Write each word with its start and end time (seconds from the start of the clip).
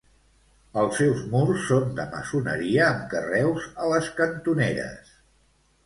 Els 0.83 0.95
seus 1.01 1.19
murs 1.33 1.67
són 1.67 1.93
de 2.01 2.07
maçoneria 2.15 2.89
amb 2.89 3.07
carreus 3.13 3.71
a 3.85 3.95
les 3.95 4.13
cantoneres. 4.23 5.19